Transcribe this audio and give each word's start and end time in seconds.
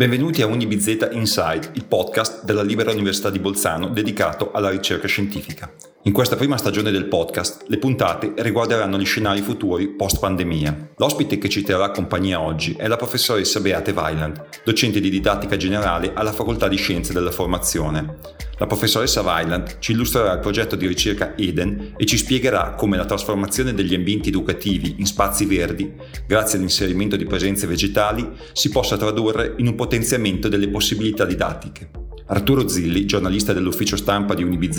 Benvenuti 0.00 0.40
a 0.40 0.46
UniBZ 0.46 1.10
Inside, 1.10 1.72
il 1.74 1.84
podcast 1.84 2.46
della 2.46 2.62
Libera 2.62 2.90
Università 2.90 3.28
di 3.28 3.38
Bolzano 3.38 3.88
dedicato 3.88 4.50
alla 4.50 4.70
ricerca 4.70 5.06
scientifica. 5.06 5.70
In 6.04 6.12
questa 6.12 6.36
prima 6.36 6.56
stagione 6.56 6.90
del 6.90 7.08
podcast, 7.08 7.64
le 7.66 7.76
puntate 7.76 8.32
riguarderanno 8.38 8.98
gli 8.98 9.04
scenari 9.04 9.42
futuri 9.42 9.88
post-pandemia. 9.88 10.92
L'ospite 10.96 11.36
che 11.36 11.50
ci 11.50 11.60
terrà 11.60 11.90
compagnia 11.90 12.40
oggi 12.40 12.74
è 12.74 12.88
la 12.88 12.96
professoressa 12.96 13.60
Beate 13.60 13.90
Weiland, 13.90 14.46
docente 14.64 14.98
di 14.98 15.10
didattica 15.10 15.58
generale 15.58 16.12
alla 16.14 16.32
Facoltà 16.32 16.68
di 16.68 16.78
Scienze 16.78 17.12
della 17.12 17.30
Formazione. 17.30 18.16
La 18.56 18.66
professoressa 18.66 19.20
Weiland 19.20 19.76
ci 19.80 19.92
illustrerà 19.92 20.32
il 20.32 20.40
progetto 20.40 20.74
di 20.74 20.86
ricerca 20.86 21.36
Eden 21.36 21.92
e 21.98 22.06
ci 22.06 22.16
spiegherà 22.16 22.72
come 22.76 22.96
la 22.96 23.04
trasformazione 23.04 23.74
degli 23.74 23.94
ambienti 23.94 24.30
educativi 24.30 24.94
in 24.96 25.06
spazi 25.06 25.44
verdi, 25.44 25.92
grazie 26.26 26.56
all'inserimento 26.56 27.16
di 27.16 27.26
presenze 27.26 27.66
vegetali, 27.66 28.26
si 28.54 28.70
possa 28.70 28.96
tradurre 28.96 29.52
in 29.58 29.66
un 29.66 29.74
potenziamento 29.74 30.48
delle 30.48 30.70
possibilità 30.70 31.26
didattiche. 31.26 31.99
Arturo 32.32 32.68
Zilli, 32.68 33.06
giornalista 33.06 33.52
dell'ufficio 33.52 33.96
stampa 33.96 34.34
di 34.34 34.44
UniBZ 34.44 34.78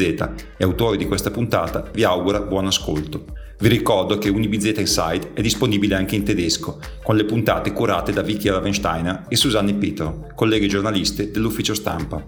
e 0.55 0.63
autore 0.63 0.95
di 0.95 1.05
questa 1.05 1.31
puntata, 1.31 1.83
vi 1.93 2.05
augura 2.05 2.39
buon 2.39 2.67
ascolto. 2.67 3.25
Vi 3.59 3.67
ricordo 3.67 4.17
che 4.17 4.29
UniBZ 4.29 4.77
Inside 4.77 5.31
è 5.33 5.41
disponibile 5.41 5.95
anche 5.95 6.15
in 6.15 6.23
tedesco, 6.23 6.79
con 7.03 7.17
le 7.17 7.25
puntate 7.25 7.73
curate 7.73 8.13
da 8.13 8.21
Vicky 8.21 8.47
Ravensteiner 8.47 9.25
e 9.27 9.35
Susanne 9.35 9.73
Pietro, 9.73 10.29
colleghe 10.33 10.67
giornaliste 10.67 11.29
dell'ufficio 11.29 11.73
stampa. 11.73 12.25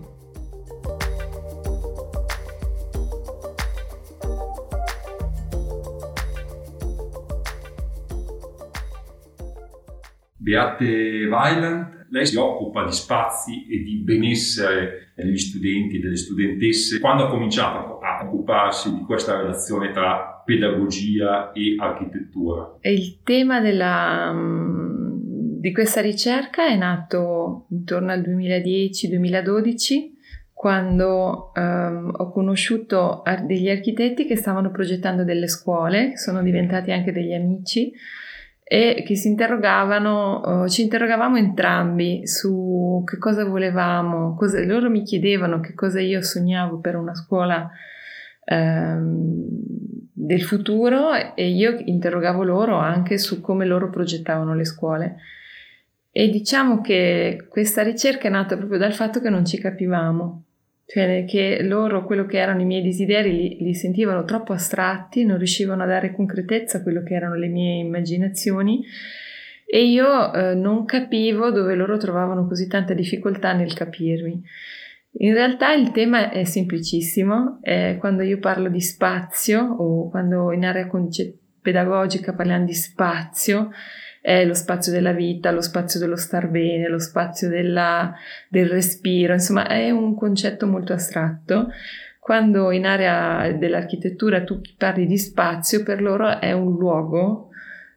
Beate 10.36 11.28
Weiland, 11.32 12.08
lei 12.10 12.28
si 12.28 12.36
occupa 12.36 12.84
di 12.84 12.92
spazi 12.92 13.66
e 13.68 13.82
di 13.82 14.02
benessere 14.04 15.03
degli 15.16 15.38
studenti 15.38 15.98
e 15.98 16.00
delle 16.00 16.18
studentesse. 16.18 17.00
Quando 17.00 17.26
ha 17.26 17.30
cominciato 17.30 18.00
a 18.00 18.24
occuparsi 18.26 18.94
di 18.94 19.02
questa 19.02 19.38
relazione 19.38 19.92
tra 19.92 20.42
pedagogia 20.46 21.52
e 21.52 21.76
architettura? 21.78 22.78
Il 22.82 23.20
tema 23.24 23.60
della, 23.62 24.32
mm, 24.34 25.60
di 25.60 25.72
questa 25.72 26.02
ricerca 26.02 26.68
è 26.68 26.76
nato 26.76 27.68
intorno 27.70 28.12
al 28.12 28.22
2010-2012 28.22 30.12
quando 30.64 31.52
um, 31.56 32.14
ho 32.16 32.32
conosciuto 32.32 33.22
degli 33.46 33.70
architetti 33.70 34.26
che 34.26 34.38
stavano 34.38 34.72
progettando 34.72 35.26
delle 35.26 35.50
scuole, 35.50 36.16
sono 36.16 36.42
diventati 36.42 36.92
anche 36.94 37.12
degli 37.12 37.34
amici 37.34 37.92
e 38.64 39.04
che 39.06 39.16
si 39.16 39.28
interrogavano, 39.28 40.64
uh, 40.64 40.68
ci 40.68 40.84
interrogavamo 40.84 41.38
entrambi 41.38 42.26
su 42.26 43.04
che 43.06 43.18
cosa 43.18 43.46
volevamo, 43.46 44.36
cosa, 44.36 44.64
loro 44.64 44.90
mi 44.90 45.04
chiedevano 45.04 45.60
che 45.60 45.74
cosa 45.74 46.00
io 46.00 46.22
sognavo 46.22 46.80
per 46.80 46.96
una 46.96 47.14
scuola 47.14 47.70
um, 48.46 49.46
del 50.14 50.42
futuro 50.42 51.12
e 51.36 51.50
io 51.50 51.78
interrogavo 51.86 52.44
loro 52.44 52.78
anche 52.78 53.18
su 53.18 53.42
come 53.42 53.66
loro 53.66 53.90
progettavano 53.90 54.56
le 54.56 54.66
scuole. 54.66 55.16
E 56.10 56.30
diciamo 56.30 56.80
che 56.82 57.48
questa 57.50 57.82
ricerca 57.82 58.28
è 58.28 58.32
nata 58.32 58.56
proprio 58.56 58.78
dal 58.78 58.94
fatto 58.94 59.20
che 59.20 59.30
non 59.30 59.46
ci 59.46 59.60
capivamo 59.60 60.44
cioè 60.86 61.26
che 61.26 61.64
loro 61.64 62.06
quello 62.06 62.26
che 62.26 62.38
erano 62.38 62.62
i 62.62 62.66
miei 62.66 62.84
desideri 62.84 63.32
li, 63.32 63.58
li, 63.60 63.74
sentivano 63.74 64.24
troppo 64.26 64.54
astratti, 64.54 65.24
non 65.24 65.38
riuscivano 65.38 65.84
a 65.84 65.88
dare 65.88 66.14
concretezza 66.14 66.78
a 66.78 66.84
quello 66.84 67.04
che 67.04 67.14
erano 67.14 67.36
le 67.36 67.48
mie 67.48 67.80
immaginazioni 67.80 68.84
e 69.66 69.86
io 69.86 70.34
eh, 70.34 70.54
non 70.54 70.86
capivo 70.86 71.50
dove 71.52 71.74
loro 71.74 71.98
trovavano 71.98 72.48
così 72.48 72.68
tanta 72.68 72.94
difficoltà 72.94 73.54
nel 73.54 73.74
capirmi. 73.74 74.42
In 75.16 75.34
realtà 75.34 75.74
il 75.74 75.92
tema 75.92 76.32
è 76.32 76.44
semplicissimo, 76.44 77.60
è 77.62 77.98
quando 78.00 78.24
io 78.24 78.40
parlo 78.40 78.68
di 78.68 78.82
spazio 78.82 79.64
o 79.64 80.10
quando 80.10 80.52
in 80.52 80.66
area 80.66 80.90
pedagogica 81.62 82.34
parliamo 82.34 82.66
di 82.66 82.74
spazio, 82.74 83.72
è 84.24 84.46
lo 84.46 84.54
spazio 84.54 84.94
della 84.94 85.12
vita, 85.12 85.52
lo 85.52 85.60
spazio 85.60 86.00
dello 86.00 86.16
star 86.16 86.48
bene, 86.48 86.88
lo 86.88 86.98
spazio 86.98 87.50
della, 87.50 88.16
del 88.48 88.70
respiro, 88.70 89.34
insomma 89.34 89.68
è 89.68 89.92
un 89.92 90.16
concetto 90.16 90.66
molto 90.66 90.94
astratto. 90.94 91.68
Quando 92.20 92.72
in 92.72 92.86
area 92.86 93.52
dell'architettura 93.52 94.46
tu 94.46 94.62
parli 94.78 95.08
di 95.08 95.18
spazio, 95.18 95.84
per 95.84 96.02
loro 96.02 96.40
è 96.40 96.54
un 96.54 96.78
luogo 96.78 97.50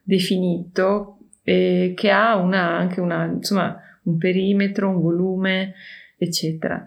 definito 0.02 1.18
eh, 1.44 1.92
che 1.94 2.10
ha 2.10 2.34
una, 2.34 2.76
anche 2.76 3.00
una, 3.00 3.26
insomma, 3.26 3.80
un 4.02 4.18
perimetro, 4.18 4.88
un 4.88 5.00
volume, 5.00 5.74
eccetera. 6.18 6.84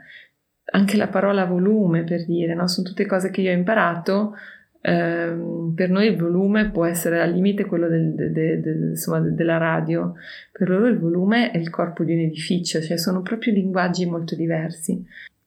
Anche 0.72 0.98
la 0.98 1.08
parola 1.08 1.46
volume, 1.46 2.04
per 2.04 2.26
dire, 2.26 2.54
no? 2.56 2.68
sono 2.68 2.86
tutte 2.86 3.06
cose 3.06 3.30
che 3.30 3.40
io 3.40 3.52
ho 3.52 3.56
imparato 3.56 4.34
eh, 4.82 5.36
per 5.76 5.90
noi 5.90 6.08
il 6.08 6.16
volume 6.16 6.70
può 6.70 6.86
essere 6.86 7.22
al 7.22 7.32
limite 7.32 7.66
quello 7.66 7.88
del, 7.88 8.14
de, 8.14 8.32
de, 8.32 8.62
de, 8.62 8.94
della 9.34 9.58
radio, 9.58 10.14
per 10.52 10.70
loro 10.70 10.88
il 10.88 10.98
volume 10.98 11.52
è 11.52 11.58
il 11.58 11.70
corpo 11.70 12.04
di 12.04 12.14
un 12.14 12.20
edificio, 12.20 12.82
cioè 12.82 12.98
sono 12.98 13.22
proprio 13.22 13.54
linguaggi 13.54 14.06
molto 14.06 14.36
diversi. 14.36 15.04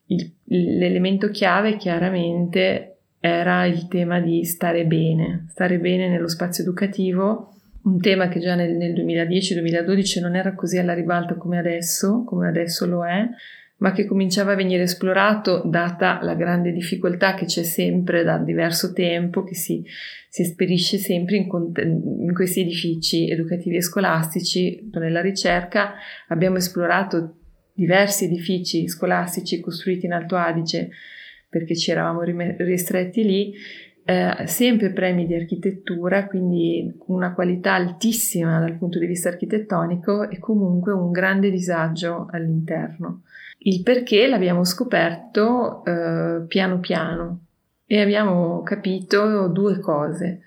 Il, 0.07 0.31
l'elemento 0.45 1.31
chiave 1.31 1.77
chiaramente 1.77 2.97
era 3.21 3.65
il 3.67 3.89
tema 3.89 4.21
di 4.21 4.45
stare 4.45 4.85
bene, 4.85 5.47
stare 5.49 5.79
bene 5.79 6.09
nello 6.09 6.29
spazio 6.29 6.63
educativo, 6.63 7.55
un 7.85 8.01
tema 8.01 8.29
che 8.29 8.39
già 8.39 8.55
nel, 8.55 8.77
nel 8.77 8.93
2010-2012 8.93 10.21
non 10.21 10.37
era 10.37 10.55
così 10.55 10.79
alla 10.79 10.95
ribalta 10.95 11.35
come 11.35 11.59
adesso, 11.59 12.25
come 12.25 12.49
adesso 12.49 12.87
lo 12.87 13.07
è, 13.07 13.29
ma 13.83 13.91
che 13.91 14.07
cominciava 14.07 14.53
a 14.53 14.55
venire 14.55 14.85
esplorato 14.85 15.61
data 15.65 16.21
la 16.23 16.37
grande 16.37 16.71
difficoltà 16.71 17.35
che 17.35 17.47
c'è 17.47 17.65
sempre 17.65 18.23
da 18.23 18.39
diverso 18.39 18.93
tempo, 18.93 19.43
che 19.43 19.57
si, 19.57 19.85
si 20.29 20.43
esperisce 20.43 20.99
sempre 20.99 21.37
in, 21.37 21.49
in, 22.21 22.33
questi 22.33 22.61
edifici 22.61 23.29
educativi 23.29 23.77
e 23.77 23.83
scolastici. 23.83 24.89
Nella 24.93 25.21
ricerca 25.21 25.95
abbiamo 26.29 26.59
esplorato 26.59 27.39
diversi 27.73 28.27
edifici 28.27 28.87
scolastici 28.87 29.59
costruiti 29.59 30.07
in 30.07 30.13
Alto 30.13 30.37
Adige 30.37 30.91
perché 31.49 31.75
ci 31.75 31.91
eravamo 31.91 32.23
ristretti 32.23 33.25
lì, 33.25 33.53
eh, 34.05 34.47
sempre 34.47 34.93
premi 34.93 35.27
di 35.27 35.35
architettura, 35.35 36.29
quindi 36.29 36.89
una 37.07 37.35
qualità 37.35 37.75
altissima 37.75 38.61
dal 38.61 38.79
punto 38.79 39.01
di 39.01 39.07
vista 39.07 39.29
architettonico 39.29 40.31
e 40.31 40.39
comunque 40.39 40.93
un 40.93 41.11
grande 41.11 41.51
disagio 41.51 42.29
all'interno. 42.31 43.23
Il 43.65 43.83
perché 43.83 44.27
l'abbiamo 44.27 44.65
scoperto 44.65 45.85
eh, 45.85 46.45
piano 46.49 46.81
piano 46.81 47.45
e 47.87 48.01
abbiamo 48.01 48.63
capito 48.63 49.47
due 49.49 49.79
cose. 49.79 50.41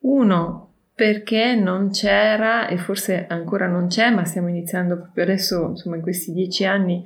Uno, 0.00 0.72
perché 0.94 1.54
non 1.54 1.90
c'era, 1.90 2.68
e 2.68 2.76
forse 2.76 3.26
ancora 3.26 3.66
non 3.66 3.86
c'è, 3.86 4.10
ma 4.10 4.24
stiamo 4.24 4.48
iniziando 4.48 4.96
proprio 4.96 5.24
adesso, 5.24 5.68
insomma 5.70 5.96
in 5.96 6.02
questi 6.02 6.32
dieci 6.32 6.66
anni, 6.66 7.02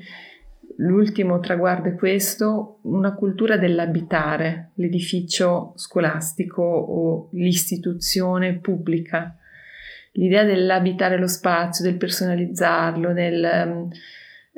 l'ultimo 0.79 1.39
traguardo 1.39 1.91
è 1.91 1.95
questo, 1.95 2.81
una 2.83 3.15
cultura 3.15 3.57
dell'abitare, 3.57 4.71
l'edificio 4.75 5.75
scolastico 5.77 6.63
o 6.63 7.29
l'istituzione 7.33 8.55
pubblica. 8.59 9.37
L'idea 10.13 10.43
dell'abitare 10.43 11.19
lo 11.19 11.29
spazio, 11.29 11.85
del 11.85 11.99
personalizzarlo, 11.99 13.13
del 13.13 13.89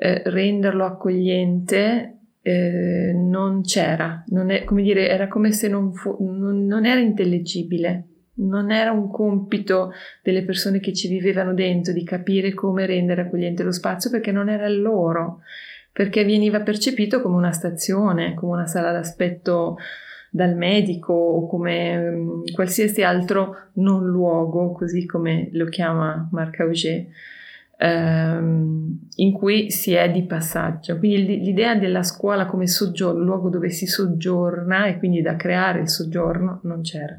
eh, 0.00 0.22
renderlo 0.26 0.84
accogliente 0.84 2.18
eh, 2.40 3.12
non 3.12 3.62
c'era, 3.62 4.22
non 4.28 4.50
è, 4.50 4.62
come 4.62 4.82
dire, 4.82 5.08
era 5.08 5.26
come 5.26 5.50
se 5.50 5.66
non, 5.66 5.92
fu, 5.92 6.16
non, 6.20 6.66
non 6.66 6.86
era 6.86 7.00
intellegibile, 7.00 8.04
non 8.34 8.70
era 8.70 8.92
un 8.92 9.10
compito 9.10 9.90
delle 10.22 10.44
persone 10.44 10.78
che 10.78 10.94
ci 10.94 11.08
vivevano 11.08 11.52
dentro 11.52 11.92
di 11.92 12.04
capire 12.04 12.54
come 12.54 12.86
rendere 12.86 13.22
accogliente 13.22 13.64
lo 13.64 13.72
spazio 13.72 14.08
perché 14.08 14.30
non 14.30 14.48
era 14.48 14.68
loro, 14.68 15.40
perché 15.92 16.24
veniva 16.24 16.60
percepito 16.60 17.20
come 17.20 17.34
una 17.34 17.52
stazione, 17.52 18.34
come 18.34 18.52
una 18.52 18.66
sala 18.66 18.92
d'aspetto 18.92 19.78
dal 20.30 20.54
medico 20.54 21.12
o 21.12 21.48
come 21.48 21.96
um, 21.96 22.44
qualsiasi 22.52 23.02
altro 23.02 23.70
non 23.74 24.04
luogo, 24.06 24.70
così 24.70 25.06
come 25.06 25.48
lo 25.52 25.64
chiama 25.64 26.28
Marc 26.30 26.60
Auger 26.60 27.06
ehm, 27.78 28.98
in 29.16 29.32
cui 29.32 29.70
si 29.70 29.92
è 29.92 30.10
di 30.10 30.24
passaggio. 30.24 30.98
Quindi 30.98 31.40
l'idea 31.40 31.74
della 31.74 32.02
scuola 32.02 32.46
come 32.46 32.66
soggiorno, 32.66 33.22
luogo 33.22 33.48
dove 33.48 33.70
si 33.70 33.86
soggiorna 33.86 34.86
e 34.86 34.98
quindi 34.98 35.22
da 35.22 35.36
creare 35.36 35.80
il 35.80 35.88
soggiorno 35.88 36.60
non 36.64 36.82
c'era. 36.82 37.18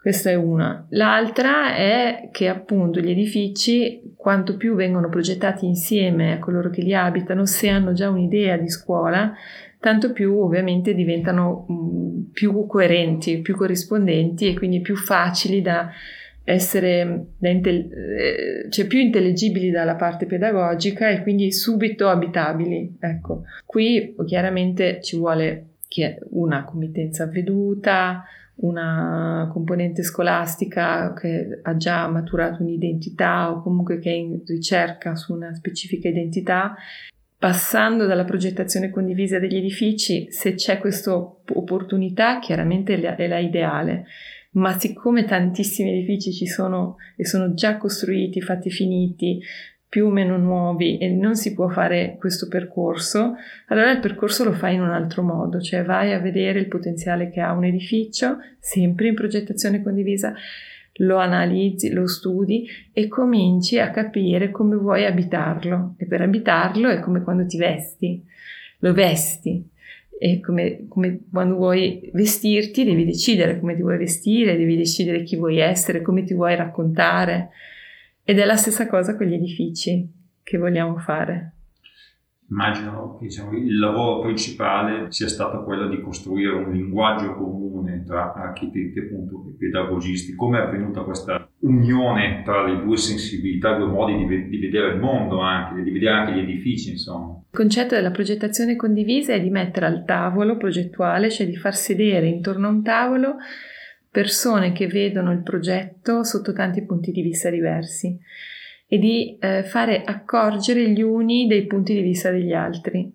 Questa 0.00 0.30
è 0.30 0.34
una. 0.36 0.86
L'altra 0.90 1.74
è 1.74 2.28
che 2.30 2.48
appunto 2.48 3.00
gli 3.00 3.10
edifici, 3.10 4.14
quanto 4.16 4.56
più 4.56 4.74
vengono 4.74 5.08
progettati 5.08 5.66
insieme 5.66 6.32
a 6.32 6.38
coloro 6.38 6.70
che 6.70 6.82
li 6.82 6.94
abitano, 6.94 7.44
se 7.44 7.68
hanno 7.68 7.92
già 7.92 8.08
un'idea 8.08 8.56
di 8.56 8.70
scuola, 8.70 9.34
tanto 9.80 10.12
più 10.12 10.38
ovviamente 10.38 10.94
diventano 10.94 11.66
mh, 11.68 12.30
più 12.32 12.66
coerenti, 12.66 13.40
più 13.40 13.56
corrispondenti 13.56 14.48
e 14.48 14.54
quindi 14.54 14.80
più 14.80 14.96
facili 14.96 15.60
da 15.60 15.90
essere 16.48 17.26
eh, 17.40 18.66
cioè 18.70 18.86
più 18.86 18.98
intellegibili 19.00 19.70
dalla 19.70 19.96
parte 19.96 20.24
pedagogica 20.24 21.10
e 21.10 21.20
quindi 21.22 21.52
subito 21.52 22.08
abitabili. 22.08 22.96
Ecco, 22.98 23.42
qui 23.66 24.14
chiaramente 24.24 25.00
ci 25.02 25.18
vuole 25.18 25.64
una 26.30 26.64
committenza 26.64 27.24
avveduta, 27.24 28.24
una 28.56 29.48
componente 29.52 30.02
scolastica 30.02 31.12
che 31.12 31.60
ha 31.62 31.76
già 31.76 32.08
maturato 32.08 32.62
un'identità 32.62 33.50
o 33.50 33.62
comunque 33.62 33.98
che 33.98 34.10
è 34.10 34.14
in 34.14 34.40
ricerca 34.46 35.16
su 35.16 35.34
una 35.34 35.54
specifica 35.54 36.08
identità, 36.08 36.74
passando 37.36 38.06
dalla 38.06 38.24
progettazione 38.24 38.90
condivisa 38.90 39.38
degli 39.38 39.56
edifici, 39.56 40.28
se 40.30 40.54
c'è 40.54 40.78
questa 40.78 41.14
opportunità, 41.14 42.38
chiaramente 42.38 42.94
è 43.00 43.26
la 43.28 43.38
ideale. 43.38 44.06
Ma 44.50 44.78
siccome 44.78 45.24
tantissimi 45.24 45.90
edifici 45.90 46.32
ci 46.32 46.46
sono 46.46 46.96
e 47.16 47.26
sono 47.26 47.54
già 47.54 47.76
costruiti, 47.76 48.40
fatti 48.40 48.70
finiti, 48.70 49.40
più 49.88 50.06
o 50.06 50.10
meno 50.10 50.36
nuovi 50.36 50.98
e 50.98 51.08
non 51.08 51.34
si 51.34 51.54
può 51.54 51.68
fare 51.68 52.16
questo 52.18 52.46
percorso, 52.48 53.36
allora 53.68 53.90
il 53.90 54.00
percorso 54.00 54.44
lo 54.44 54.52
fai 54.52 54.74
in 54.74 54.82
un 54.82 54.90
altro 54.90 55.22
modo, 55.22 55.60
cioè 55.60 55.82
vai 55.82 56.12
a 56.12 56.18
vedere 56.18 56.60
il 56.60 56.68
potenziale 56.68 57.30
che 57.30 57.40
ha 57.40 57.52
un 57.52 57.64
edificio, 57.64 58.38
sempre 58.58 59.08
in 59.08 59.14
progettazione 59.14 59.82
condivisa, 59.82 60.34
lo 61.00 61.16
analizzi, 61.16 61.90
lo 61.92 62.06
studi 62.06 62.66
e 62.92 63.08
cominci 63.08 63.78
a 63.78 63.90
capire 63.90 64.50
come 64.50 64.76
vuoi 64.76 65.06
abitarlo. 65.06 65.94
E 65.96 66.06
per 66.06 66.20
abitarlo 66.20 66.88
è 66.88 67.00
come 67.00 67.22
quando 67.22 67.46
ti 67.46 67.56
vesti, 67.56 68.22
lo 68.80 68.92
vesti. 68.92 69.64
E 70.20 70.40
come, 70.40 70.86
come 70.88 71.20
quando 71.30 71.54
vuoi 71.54 72.10
vestirti, 72.12 72.84
devi 72.84 73.04
decidere 73.04 73.60
come 73.60 73.76
ti 73.76 73.82
vuoi 73.82 73.98
vestire, 73.98 74.56
devi 74.56 74.76
decidere 74.76 75.22
chi 75.22 75.36
vuoi 75.36 75.58
essere, 75.58 76.02
come 76.02 76.24
ti 76.24 76.34
vuoi 76.34 76.56
raccontare. 76.56 77.50
Ed 78.24 78.38
è 78.38 78.44
la 78.44 78.56
stessa 78.56 78.88
cosa 78.88 79.16
con 79.16 79.26
gli 79.26 79.34
edifici 79.34 80.06
che 80.42 80.58
vogliamo 80.58 80.98
fare. 80.98 81.52
Immagino 82.50 83.16
che 83.18 83.26
diciamo, 83.26 83.56
il 83.56 83.78
lavoro 83.78 84.22
principale 84.22 85.12
sia 85.12 85.28
stato 85.28 85.62
quello 85.64 85.86
di 85.86 86.00
costruire 86.00 86.54
un 86.54 86.72
linguaggio 86.72 87.34
comune 87.34 88.02
tra 88.04 88.32
architetti 88.32 88.98
appunto, 88.98 89.44
e 89.48 89.56
pedagogisti. 89.56 90.34
Come 90.34 90.58
è 90.58 90.62
avvenuta 90.62 91.02
questa 91.02 91.47
unione 91.60 92.42
tra 92.44 92.64
le 92.64 92.82
due 92.82 92.96
sensibilità, 92.96 93.76
due 93.76 93.88
modi 93.88 94.24
di, 94.24 94.48
di 94.48 94.58
vedere 94.58 94.92
il 94.94 95.00
mondo 95.00 95.40
anche, 95.40 95.82
di 95.82 95.90
vedere 95.90 96.12
anche 96.12 96.32
gli 96.32 96.38
edifici, 96.40 96.90
insomma? 96.90 97.40
Il 97.50 97.56
concetto 97.56 97.94
della 97.94 98.10
progettazione 98.10 98.76
condivisa 98.76 99.32
è 99.32 99.40
di 99.40 99.50
mettere 99.50 99.86
al 99.86 100.04
tavolo 100.04 100.56
progettuale, 100.56 101.30
cioè 101.30 101.46
di 101.46 101.56
far 101.56 101.74
sedere 101.74 102.28
intorno 102.28 102.68
a 102.68 102.70
un 102.70 102.82
tavolo 102.82 103.36
persone 104.10 104.72
che 104.72 104.86
vedono 104.86 105.32
il 105.32 105.42
progetto 105.42 106.22
sotto 106.22 106.52
tanti 106.52 106.84
punti 106.84 107.10
di 107.10 107.22
vista 107.22 107.50
diversi 107.50 108.16
e 108.86 108.98
di 108.98 109.36
eh, 109.38 109.64
fare 109.64 110.02
accorgere 110.02 110.90
gli 110.90 111.02
uni 111.02 111.46
dei 111.46 111.66
punti 111.66 111.92
di 111.92 112.00
vista 112.00 112.30
degli 112.30 112.52
altri. 112.52 113.12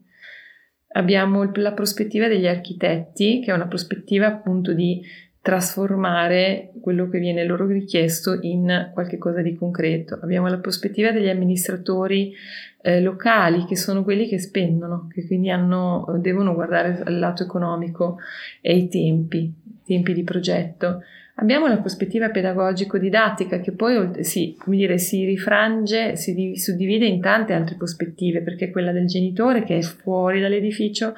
Abbiamo 0.96 1.50
la 1.56 1.74
prospettiva 1.74 2.28
degli 2.28 2.46
architetti, 2.46 3.42
che 3.44 3.52
è 3.52 3.56
una 3.56 3.68
prospettiva 3.68 4.28
appunto 4.28 4.74
di 4.74 5.02
trasformare 5.44 6.72
quello 6.82 7.10
che 7.10 7.20
viene 7.20 7.44
loro 7.44 7.68
richiesto 7.68 8.40
in 8.42 8.92
qualcosa 8.94 9.42
di 9.42 9.56
concreto. 9.56 10.18
Abbiamo 10.22 10.48
la 10.48 10.58
prospettiva 10.58 11.12
degli 11.12 11.28
amministratori 11.28 12.34
eh, 12.82 13.02
locali, 13.02 13.66
che 13.66 13.76
sono 13.76 14.04
quelli 14.04 14.26
che 14.28 14.40
spendono, 14.40 15.10
che 15.14 15.28
quindi 15.28 15.52
hanno, 15.52 16.18
devono 16.20 16.54
guardare 16.54 17.02
al 17.04 17.20
lato 17.20 17.44
economico 17.44 18.20
e 18.62 18.76
i 18.78 18.88
tempi 18.88 19.54
tempi 19.86 20.14
di 20.14 20.24
progetto. 20.24 21.04
Abbiamo 21.36 21.68
la 21.68 21.78
prospettiva 21.78 22.30
pedagogico-didattica 22.30 23.60
che 23.60 23.72
poi 23.72 24.24
si, 24.24 24.56
dire, 24.66 25.00
si 25.00 25.26
rifrange, 25.26 26.16
si 26.16 26.54
suddivide 26.56 27.06
in 27.08 27.22
tante 27.22 27.54
altre 27.54 27.76
prospettive, 27.76 28.42
perché 28.42 28.70
quella 28.70 28.92
del 28.92 29.08
genitore 29.08 29.64
che 29.64 29.78
è 29.78 29.82
fuori 29.82 30.40
dall'edificio, 30.40 31.16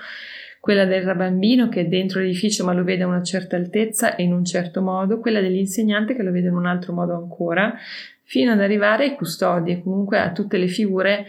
quella 0.65 0.85
del 0.85 1.03
bambino 1.15 1.69
che 1.69 1.81
è 1.81 1.85
dentro 1.85 2.19
l'edificio 2.21 2.65
ma 2.65 2.73
lo 2.73 2.83
vede 2.83 3.03
a 3.03 3.07
una 3.07 3.21
certa 3.21 3.55
altezza 3.55 4.15
e 4.15 4.23
in 4.23 4.33
un 4.33 4.43
certo 4.43 4.81
modo, 4.81 5.19
quella 5.19 5.39
dell'insegnante 5.39 6.15
che 6.15 6.23
lo 6.23 6.31
vede 6.31 6.47
in 6.47 6.55
un 6.55 6.65
altro 6.65 6.91
modo 6.91 7.13
ancora, 7.13 7.75
fino 8.23 8.51
ad 8.51 8.59
arrivare 8.59 9.03
ai 9.03 9.15
custodi 9.15 9.73
e 9.73 9.83
comunque 9.83 10.17
a 10.17 10.31
tutte 10.31 10.57
le 10.57 10.65
figure 10.65 11.27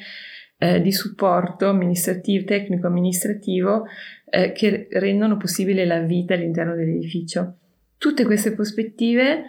eh, 0.56 0.80
di 0.80 0.90
supporto 0.90 1.68
amministrativo, 1.68 2.46
tecnico-amministrativo 2.46 3.84
eh, 4.30 4.52
che 4.52 4.88
rendono 4.92 5.36
possibile 5.36 5.84
la 5.84 5.98
vita 5.98 6.32
all'interno 6.32 6.74
dell'edificio. 6.74 7.56
Tutte 7.98 8.24
queste 8.24 8.54
prospettive 8.54 9.44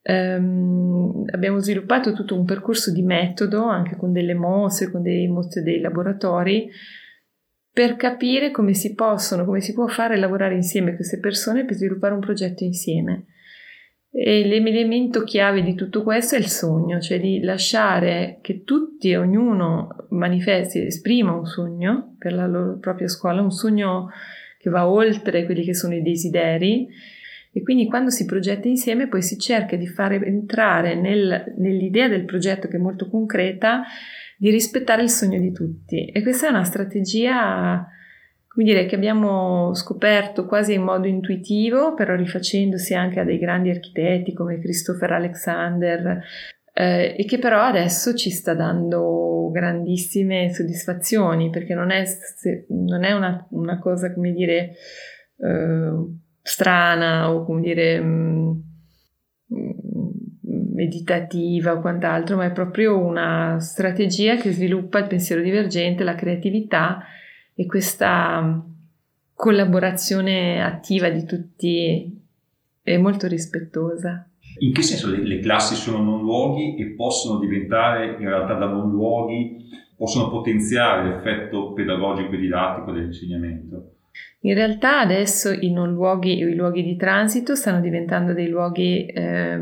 ehm, 0.00 1.24
abbiamo 1.32 1.58
sviluppato 1.58 2.12
tutto 2.12 2.38
un 2.38 2.44
percorso 2.44 2.92
di 2.92 3.02
metodo, 3.02 3.64
anche 3.64 3.96
con 3.96 4.12
delle 4.12 4.34
mostre, 4.34 4.92
con 4.92 5.02
dei 5.02 5.28
dei 5.60 5.80
laboratori, 5.80 6.70
per 7.74 7.96
capire 7.96 8.52
come 8.52 8.72
si 8.72 8.94
possono, 8.94 9.44
come 9.44 9.60
si 9.60 9.72
può 9.72 9.88
fare 9.88 10.16
lavorare 10.16 10.54
insieme 10.54 10.94
queste 10.94 11.18
persone 11.18 11.64
per 11.64 11.74
sviluppare 11.74 12.14
un 12.14 12.20
progetto 12.20 12.62
insieme. 12.62 13.24
E 14.12 14.46
l'elemento 14.46 15.24
chiave 15.24 15.60
di 15.60 15.74
tutto 15.74 16.04
questo 16.04 16.36
è 16.36 16.38
il 16.38 16.46
sogno, 16.46 17.00
cioè 17.00 17.18
di 17.18 17.40
lasciare 17.40 18.38
che 18.42 18.62
tutti 18.62 19.10
e 19.10 19.16
ognuno 19.16 20.06
manifesti, 20.10 20.86
esprima 20.86 21.32
un 21.32 21.46
sogno 21.46 22.14
per 22.16 22.32
la 22.32 22.46
loro 22.46 22.78
propria 22.78 23.08
scuola, 23.08 23.42
un 23.42 23.50
sogno 23.50 24.08
che 24.60 24.70
va 24.70 24.88
oltre 24.88 25.44
quelli 25.44 25.64
che 25.64 25.74
sono 25.74 25.96
i 25.96 26.02
desideri. 26.02 26.86
E 27.52 27.62
quindi 27.64 27.86
quando 27.86 28.10
si 28.10 28.24
progetta 28.24 28.68
insieme 28.68 29.08
poi 29.08 29.20
si 29.20 29.36
cerca 29.36 29.74
di 29.74 29.88
fare 29.88 30.24
entrare 30.24 30.94
nel, 30.94 31.52
nell'idea 31.58 32.06
del 32.06 32.24
progetto 32.24 32.68
che 32.68 32.76
è 32.76 32.80
molto 32.80 33.08
concreta, 33.08 33.82
di 34.38 34.50
rispettare 34.50 35.02
il 35.02 35.10
sogno 35.10 35.38
di 35.38 35.52
tutti. 35.52 36.06
E 36.06 36.22
questa 36.22 36.46
è 36.46 36.50
una 36.50 36.64
strategia 36.64 37.86
come 38.54 38.66
dire, 38.66 38.86
che 38.86 38.94
abbiamo 38.94 39.74
scoperto 39.74 40.46
quasi 40.46 40.74
in 40.74 40.82
modo 40.82 41.08
intuitivo, 41.08 41.92
però 41.94 42.14
rifacendosi 42.14 42.94
anche 42.94 43.18
a 43.18 43.24
dei 43.24 43.38
grandi 43.38 43.68
architetti 43.68 44.32
come 44.32 44.60
Christopher 44.60 45.10
Alexander, 45.10 46.22
eh, 46.72 47.16
e 47.18 47.24
che 47.24 47.40
però 47.40 47.62
adesso 47.62 48.14
ci 48.14 48.30
sta 48.30 48.54
dando 48.54 49.50
grandissime 49.50 50.52
soddisfazioni, 50.52 51.50
perché 51.50 51.74
non 51.74 51.90
è, 51.90 52.04
non 52.68 53.02
è 53.02 53.10
una, 53.10 53.44
una, 53.50 53.80
cosa, 53.80 54.14
come 54.14 54.32
dire, 54.32 54.74
eh, 55.36 56.06
strana 56.40 57.32
o 57.32 57.44
come 57.44 57.60
dire 57.60 58.00
mh, 58.00 58.62
mm, 59.52 60.10
meditativa 60.74 61.72
o 61.72 61.80
quant'altro, 61.80 62.36
ma 62.36 62.44
è 62.44 62.52
proprio 62.52 62.98
una 62.98 63.58
strategia 63.60 64.36
che 64.36 64.52
sviluppa 64.52 64.98
il 64.98 65.06
pensiero 65.06 65.40
divergente, 65.40 66.04
la 66.04 66.14
creatività 66.14 67.04
e 67.54 67.66
questa 67.66 68.40
mm, 68.40 68.58
collaborazione 69.34 70.62
attiva 70.62 71.08
di 71.08 71.24
tutti 71.24 72.22
è 72.82 72.96
molto 72.96 73.26
rispettosa. 73.26 74.28
In 74.58 74.72
che 74.72 74.82
senso 74.82 75.10
le, 75.10 75.24
le, 75.24 75.38
classi 75.40 75.74
sono 75.74 76.02
non 76.02 76.20
luoghi 76.20 76.76
e 76.76 76.94
possono 76.94 77.38
diventare 77.38 78.16
in 78.18 78.28
realtà 78.28 78.54
da 78.54 78.66
non 78.66 78.90
luoghi, 78.90 79.56
possono 79.96 80.28
potenziare 80.28 81.08
l'effetto 81.08 81.72
pedagogico 81.72 82.32
e 82.32 82.38
didattico 82.38 82.92
dell'insegnamento? 82.92 83.90
In 84.40 84.54
realtà 84.54 85.00
adesso 85.00 85.50
i 85.50 85.72
non 85.72 85.92
luoghi 85.92 86.38
i 86.38 86.54
luoghi 86.54 86.82
di 86.82 86.96
transito 86.96 87.54
stanno 87.54 87.80
diventando 87.80 88.32
dei 88.32 88.48
luoghi 88.48 89.06
eh, 89.06 89.58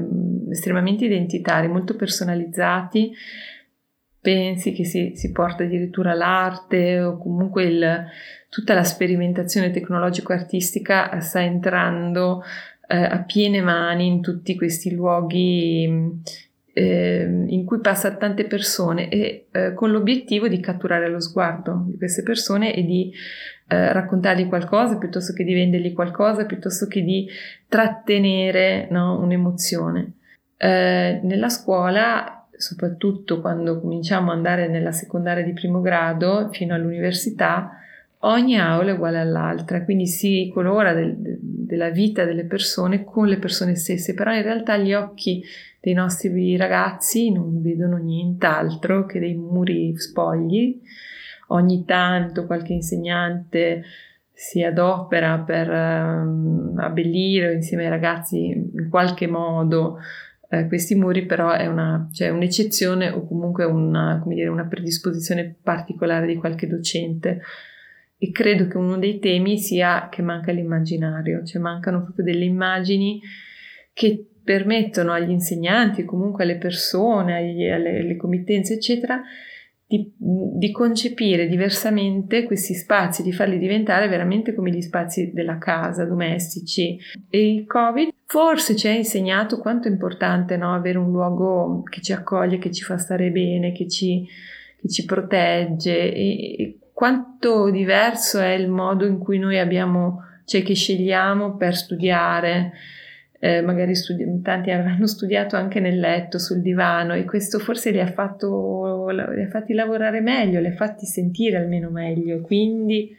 estremamente 0.52 1.04
identitari, 1.04 1.68
molto 1.68 1.96
personalizzati, 1.96 3.12
pensi 4.20 4.72
che 4.72 4.84
si, 4.84 5.12
si 5.16 5.32
porta 5.32 5.64
addirittura 5.64 6.14
l'arte 6.14 7.00
o 7.00 7.18
comunque 7.18 7.64
il, 7.64 8.04
tutta 8.48 8.72
la 8.72 8.84
sperimentazione 8.84 9.70
tecnologico-artistica 9.70 11.20
sta 11.20 11.42
entrando 11.42 12.42
eh, 12.86 12.96
a 12.96 13.18
piene 13.24 13.60
mani 13.60 14.06
in 14.06 14.20
tutti 14.20 14.54
questi 14.54 14.94
luoghi 14.94 16.20
eh, 16.74 17.44
in 17.48 17.64
cui 17.64 17.80
passa 17.80 18.14
tante 18.14 18.44
persone 18.44 19.08
e 19.08 19.46
eh, 19.50 19.74
con 19.74 19.90
l'obiettivo 19.90 20.48
di 20.48 20.60
catturare 20.60 21.08
lo 21.08 21.20
sguardo 21.20 21.84
di 21.86 21.96
queste 21.96 22.22
persone 22.22 22.74
e 22.74 22.84
di 22.84 23.12
eh, 23.68 23.92
raccontargli 23.92 24.46
qualcosa 24.46 24.98
piuttosto 24.98 25.32
che 25.32 25.44
di 25.44 25.54
vendergli 25.54 25.92
qualcosa, 25.92 26.46
piuttosto 26.46 26.86
che 26.86 27.02
di 27.02 27.28
trattenere 27.68 28.86
no, 28.90 29.20
un'emozione. 29.20 30.12
Eh, 30.64 31.18
nella 31.24 31.48
scuola 31.48 32.46
soprattutto 32.62 33.40
quando 33.40 33.80
cominciamo 33.80 34.30
ad 34.30 34.36
andare 34.36 34.68
nella 34.68 34.92
secondaria 34.92 35.42
di 35.42 35.52
primo 35.52 35.80
grado 35.80 36.50
fino 36.52 36.72
all'università, 36.72 37.72
ogni 38.20 38.56
aula 38.56 38.92
è 38.92 38.94
uguale 38.94 39.18
all'altra, 39.18 39.82
quindi 39.82 40.06
si 40.06 40.48
colora 40.54 40.92
del, 40.92 41.16
de, 41.16 41.38
della 41.40 41.90
vita 41.90 42.24
delle 42.24 42.44
persone 42.44 43.02
con 43.02 43.26
le 43.26 43.38
persone 43.38 43.74
stesse, 43.74 44.14
però 44.14 44.32
in 44.32 44.42
realtà 44.42 44.76
gli 44.76 44.94
occhi 44.94 45.42
dei 45.80 45.94
nostri 45.94 46.56
ragazzi 46.56 47.32
non 47.32 47.60
vedono 47.60 47.96
nient'altro 47.96 49.04
che 49.04 49.18
dei 49.18 49.34
muri 49.34 49.98
spogli. 49.98 50.80
Ogni 51.48 51.84
tanto 51.84 52.46
qualche 52.46 52.72
insegnante 52.72 53.82
si 54.32 54.62
adopera 54.62 55.38
per 55.38 55.68
um, 55.68 56.74
abbellire 56.78 57.52
insieme 57.52 57.84
ai 57.84 57.90
ragazzi 57.90 58.46
in 58.46 58.88
qualche 58.88 59.26
modo 59.26 59.98
eh, 60.52 60.66
questi 60.66 60.94
muri, 60.94 61.24
però 61.24 61.50
è 61.52 61.66
una, 61.66 62.10
cioè 62.12 62.28
un'eccezione 62.28 63.08
o 63.08 63.26
comunque 63.26 63.64
una, 63.64 64.22
dire, 64.26 64.48
una 64.48 64.66
predisposizione 64.66 65.56
particolare 65.62 66.26
di 66.26 66.36
qualche 66.36 66.66
docente. 66.66 67.40
E 68.18 68.30
credo 68.30 68.68
che 68.68 68.76
uno 68.76 68.98
dei 68.98 69.18
temi 69.18 69.56
sia 69.56 70.08
che 70.10 70.20
manca 70.20 70.52
l'immaginario, 70.52 71.42
cioè 71.42 71.60
mancano 71.60 72.02
proprio 72.02 72.26
delle 72.26 72.44
immagini 72.44 73.18
che 73.94 74.26
permettono 74.44 75.12
agli 75.12 75.30
insegnanti, 75.30 76.04
comunque 76.04 76.44
alle 76.44 76.58
persone, 76.58 77.34
agli, 77.34 77.66
alle, 77.66 78.00
alle 78.00 78.16
committenze, 78.16 78.74
eccetera, 78.74 79.22
di, 79.92 80.10
di, 80.16 80.70
concepire 80.70 81.46
diversamente 81.46 82.44
questi 82.44 82.72
spazi, 82.72 83.22
di 83.22 83.30
farli 83.30 83.58
diventare 83.58 84.08
veramente 84.08 84.54
come 84.54 84.70
gli 84.70 84.80
spazi 84.80 85.32
della 85.34 85.58
casa, 85.58 86.06
domestici. 86.06 86.98
E 87.28 87.52
il 87.52 87.66
Covid 87.66 88.08
forse 88.24 88.74
ci 88.74 88.88
ha 88.88 88.92
insegnato 88.92 89.58
quanto 89.58 89.88
è 89.88 89.90
importante 89.90 90.56
no? 90.56 90.72
avere 90.74 90.96
un 90.96 91.10
luogo 91.10 91.82
che 91.82 92.00
ci 92.00 92.14
accoglie, 92.14 92.56
che 92.56 92.72
ci 92.72 92.82
fa 92.82 92.96
stare 92.96 93.30
bene, 93.30 93.72
che 93.72 93.86
ci, 93.86 94.26
che 94.80 94.88
ci 94.88 95.04
protegge 95.04 96.10
e, 96.14 96.54
e 96.58 96.78
quanto 96.94 97.70
diverso 97.70 98.38
è 98.38 98.52
il 98.52 98.70
modo 98.70 99.04
in 99.04 99.18
cui 99.18 99.38
noi 99.38 99.58
abbiamo, 99.58 100.20
cioè 100.46 100.62
che 100.62 100.74
scegliamo 100.74 101.56
per 101.56 101.76
studiare 101.76 102.72
eh, 103.44 103.60
magari 103.60 103.96
studi- 103.96 104.40
tanti 104.40 104.70
avranno 104.70 105.08
studiato 105.08 105.56
anche 105.56 105.80
nel 105.80 105.98
letto, 105.98 106.38
sul 106.38 106.60
divano 106.60 107.14
e 107.14 107.24
questo 107.24 107.58
forse 107.58 107.90
li 107.90 107.98
ha, 107.98 108.06
fatto, 108.06 109.08
li 109.08 109.42
ha 109.42 109.48
fatti 109.48 109.74
lavorare 109.74 110.20
meglio, 110.20 110.60
li 110.60 110.68
ha 110.68 110.74
fatti 110.74 111.06
sentire 111.06 111.56
almeno 111.56 111.90
meglio, 111.90 112.40
quindi 112.40 113.12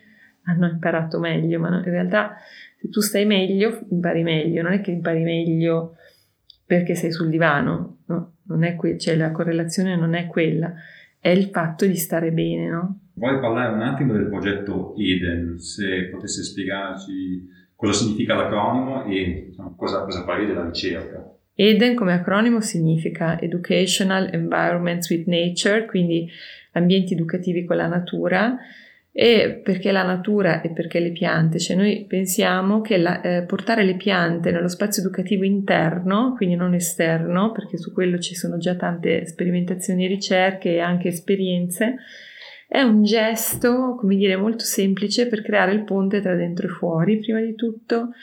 hanno 0.44 0.68
imparato 0.68 1.20
meglio, 1.20 1.60
ma 1.60 1.76
in 1.76 1.84
realtà 1.84 2.38
se 2.78 2.88
tu 2.88 3.02
stai 3.02 3.26
meglio, 3.26 3.82
impari 3.90 4.24
meglio, 4.24 4.62
non 4.62 4.72
è 4.72 4.80
che 4.80 4.92
impari 4.92 5.24
meglio 5.24 5.98
perché 6.66 6.96
sei 6.96 7.12
sul 7.12 7.30
divano, 7.30 7.98
no? 8.06 8.36
Non 8.46 8.64
è 8.64 8.78
que- 8.78 8.98
cioè 8.98 9.18
la 9.18 9.32
correlazione 9.32 9.98
non 9.98 10.14
è 10.14 10.28
quella, 10.28 10.74
è 11.20 11.30
il 11.30 11.50
fatto 11.50 11.86
di 11.86 11.98
stare 11.98 12.32
bene, 12.32 12.70
no? 12.70 13.00
Vuoi 13.16 13.40
parlare 13.42 13.74
un 13.74 13.82
attimo 13.82 14.14
del 14.14 14.28
progetto 14.28 14.96
Eden, 14.98 15.60
se 15.60 16.08
potesse 16.10 16.44
spiegarci 16.44 17.62
cosa 17.76 17.94
significa 17.94 18.36
l'acronimo 18.36 19.06
e 19.06 19.54
cosa, 19.76 20.04
cosa 20.04 20.24
fai 20.24 20.46
della 20.46 20.66
ricerca. 20.66 21.34
EDEN 21.56 21.96
come 21.96 22.14
acronimo 22.14 22.62
significa 22.62 23.40
Educational 23.40 24.30
Environments 24.34 25.10
with 25.10 25.28
Nature, 25.28 25.86
quindi 25.86 26.28
ambienti 26.72 27.14
educativi 27.14 27.64
con 27.66 27.78
la 27.78 27.88
natura. 27.88 28.58
E 29.16 29.62
perché 29.64 29.92
la 29.92 30.02
natura 30.02 30.62
e 30.62 30.72
perché 30.72 31.00
le 31.00 31.12
piante? 31.12 31.60
Cioè 31.60 31.78
noi 31.78 32.04
pensiamo 32.08 32.82
che 32.82 32.98
la, 32.98 33.22
eh, 33.22 33.44
portare 33.44 33.84
le 33.84 33.96
piante 33.96 34.50
nello 34.50 34.68
spazio 34.68 35.04
educativo 35.04 35.44
interno, 35.44 36.34
quindi 36.36 36.56
non 36.56 36.74
esterno, 36.74 37.52
perché 37.52 37.78
su 37.78 37.94
quello 37.94 38.18
ci 38.18 38.34
sono 38.34 38.58
già 38.58 38.74
tante 38.74 39.28
sperimentazioni 39.28 40.08
ricerche 40.08 40.72
e 40.72 40.80
anche 40.80 41.10
esperienze, 41.10 41.98
è 42.74 42.82
un 42.82 43.04
gesto, 43.04 43.96
come 44.00 44.16
dire, 44.16 44.36
molto 44.36 44.64
semplice 44.64 45.28
per 45.28 45.44
creare 45.44 45.74
il 45.74 45.84
ponte 45.84 46.22
tra 46.22 46.34
dentro 46.34 46.66
e 46.66 46.72
fuori, 46.72 47.20
prima 47.20 47.40
di 47.40 47.54
tutto, 47.54 48.14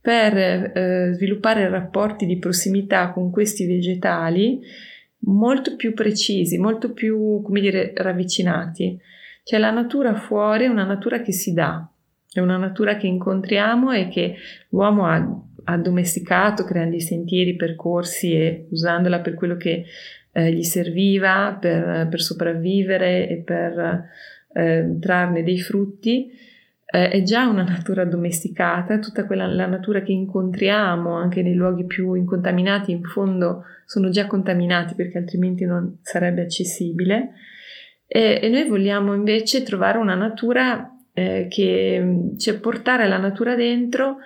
per 0.00 0.34
eh, 0.34 1.10
sviluppare 1.12 1.68
rapporti 1.68 2.24
di 2.24 2.38
prossimità 2.38 3.10
con 3.10 3.30
questi 3.30 3.66
vegetali 3.66 4.58
molto 5.24 5.76
più 5.76 5.92
precisi, 5.92 6.56
molto 6.56 6.94
più, 6.94 7.42
come 7.42 7.60
dire, 7.60 7.92
ravvicinati. 7.94 8.98
Cioè 9.42 9.58
la 9.58 9.70
natura 9.70 10.14
fuori 10.14 10.64
è 10.64 10.68
una 10.68 10.86
natura 10.86 11.20
che 11.20 11.32
si 11.32 11.52
dà, 11.52 11.86
è 12.32 12.40
una 12.40 12.56
natura 12.56 12.96
che 12.96 13.06
incontriamo 13.06 13.92
e 13.92 14.08
che 14.08 14.36
l'uomo 14.70 15.04
ha 15.04 15.42
addomesticato 15.64 16.64
creando 16.64 16.96
i 16.96 17.02
sentieri, 17.02 17.50
i 17.50 17.56
percorsi 17.56 18.32
e 18.32 18.66
usandola 18.70 19.20
per 19.20 19.34
quello 19.34 19.58
che 19.58 19.84
eh, 20.32 20.52
gli 20.52 20.62
serviva 20.62 21.56
per, 21.60 22.08
per, 22.08 22.20
sopravvivere 22.20 23.28
e 23.28 23.36
per 23.44 24.08
eh, 24.52 24.96
trarne 25.00 25.42
dei 25.42 25.60
frutti, 25.60 26.30
eh, 26.92 27.08
è 27.08 27.22
già 27.22 27.46
una 27.46 27.62
natura 27.62 28.04
domesticata, 28.04 28.98
tutta 28.98 29.24
quella 29.24 29.46
la 29.46 29.66
natura 29.66 30.02
che 30.02 30.12
incontriamo 30.12 31.14
anche 31.14 31.42
nei 31.42 31.54
luoghi 31.54 31.84
più 31.84 32.14
incontaminati, 32.14 32.90
in 32.90 33.02
fondo 33.02 33.64
sono 33.84 34.08
già 34.10 34.26
contaminati 34.26 34.94
perché 34.94 35.18
altrimenti 35.18 35.64
non 35.64 35.98
sarebbe 36.02 36.42
accessibile. 36.42 37.30
E, 38.06 38.40
e 38.42 38.48
noi 38.48 38.68
vogliamo 38.68 39.14
invece 39.14 39.62
trovare 39.62 39.98
una 39.98 40.16
natura 40.16 40.96
eh, 41.12 41.46
che, 41.48 42.32
cioè 42.38 42.58
portare 42.58 43.06
la 43.06 43.18
natura 43.18 43.54
dentro 43.54 44.16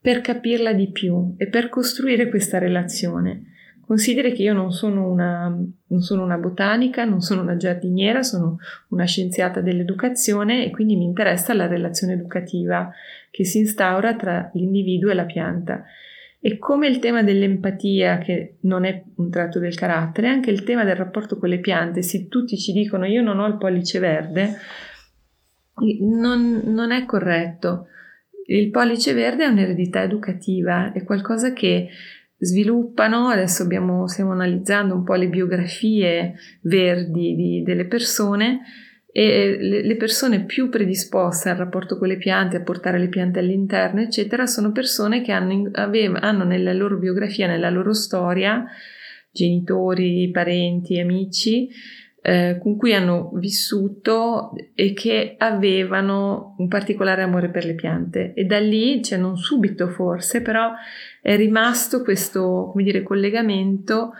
per 0.00 0.20
capirla 0.20 0.72
di 0.72 0.90
più 0.90 1.34
e 1.36 1.48
per 1.48 1.68
costruire 1.68 2.28
questa 2.28 2.58
relazione. 2.58 3.44
Consideri 3.86 4.32
che 4.32 4.42
io 4.42 4.54
non 4.54 4.72
sono, 4.72 5.08
una, 5.08 5.48
non 5.48 6.00
sono 6.00 6.24
una 6.24 6.38
botanica, 6.38 7.04
non 7.04 7.20
sono 7.20 7.42
una 7.42 7.56
giardiniera, 7.56 8.22
sono 8.22 8.58
una 8.88 9.04
scienziata 9.04 9.60
dell'educazione 9.60 10.64
e 10.64 10.70
quindi 10.70 10.96
mi 10.96 11.04
interessa 11.04 11.52
la 11.52 11.66
relazione 11.66 12.14
educativa 12.14 12.90
che 13.30 13.44
si 13.44 13.58
instaura 13.58 14.14
tra 14.16 14.50
l'individuo 14.54 15.10
e 15.10 15.14
la 15.14 15.24
pianta. 15.24 15.84
E 16.40 16.58
come 16.58 16.88
il 16.88 16.98
tema 16.98 17.22
dell'empatia, 17.22 18.18
che 18.18 18.56
non 18.60 18.84
è 18.84 19.02
un 19.16 19.30
tratto 19.30 19.58
del 19.58 19.74
carattere, 19.74 20.28
anche 20.28 20.50
il 20.50 20.62
tema 20.62 20.84
del 20.84 20.96
rapporto 20.96 21.38
con 21.38 21.48
le 21.48 21.58
piante, 21.58 22.02
se 22.02 22.28
tutti 22.28 22.58
ci 22.58 22.72
dicono 22.72 23.06
io 23.06 23.22
non 23.22 23.38
ho 23.38 23.46
il 23.46 23.56
pollice 23.56 23.98
verde, 23.98 24.58
non, 26.00 26.62
non 26.66 26.90
è 26.90 27.04
corretto. 27.06 27.88
Il 28.46 28.70
pollice 28.70 29.14
verde 29.14 29.44
è 29.44 29.48
un'eredità 29.48 30.02
educativa, 30.02 30.92
è 30.92 31.02
qualcosa 31.02 31.52
che 31.52 31.88
sviluppano, 32.38 33.28
adesso 33.28 33.62
abbiamo, 33.62 34.06
stiamo 34.08 34.32
analizzando 34.32 34.94
un 34.94 35.04
po' 35.04 35.14
le 35.14 35.28
biografie 35.28 36.34
verdi 36.62 37.34
di, 37.34 37.62
delle 37.64 37.86
persone 37.86 38.60
e 39.16 39.56
le, 39.60 39.96
persone 39.96 40.44
più 40.44 40.68
predisposte 40.68 41.48
al 41.48 41.56
rapporto 41.56 41.96
con 41.98 42.08
le 42.08 42.16
piante, 42.16 42.56
a 42.56 42.62
portare 42.62 42.98
le 42.98 43.08
piante 43.08 43.38
all'interno, 43.38 44.00
eccetera, 44.00 44.44
sono 44.44 44.72
persone 44.72 45.22
che 45.22 45.30
hanno, 45.30 45.70
aveva, 45.74 46.18
hanno 46.18 46.42
nella 46.42 46.72
loro 46.72 46.98
biografia, 46.98 47.46
nella 47.46 47.70
loro 47.70 47.92
storia, 47.92 48.64
genitori, 49.30 50.30
parenti, 50.32 50.98
amici, 50.98 51.68
eh, 52.26 52.58
con 52.58 52.78
cui 52.78 52.94
hanno 52.94 53.32
vissuto 53.34 54.54
e 54.74 54.94
che 54.94 55.34
avevano 55.36 56.54
un 56.56 56.68
particolare 56.68 57.20
amore 57.20 57.50
per 57.50 57.66
le 57.66 57.74
piante 57.74 58.32
e 58.32 58.44
da 58.44 58.58
lì, 58.58 59.02
cioè 59.02 59.18
non 59.18 59.36
subito 59.36 59.88
forse, 59.88 60.40
però 60.40 60.72
è 61.20 61.36
rimasto 61.36 62.00
questo, 62.00 62.70
come 62.72 62.82
dire, 62.82 63.02
collegamento 63.02 64.12